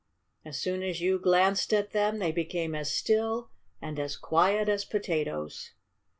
[0.43, 4.83] As soon as you glanced at them they became as still and as quiet as
[4.83, 5.73] potatoes.